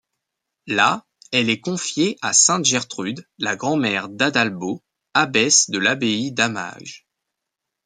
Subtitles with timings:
[0.65, 4.81] Là, elle est confiée à sainte Gertrude, la grand-mère d'Adalbaut,
[5.13, 7.05] abbesse de l'abbaye d'Hamage.